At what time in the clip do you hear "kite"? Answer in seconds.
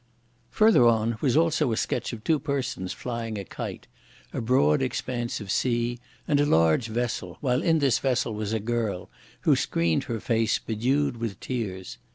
3.45-3.85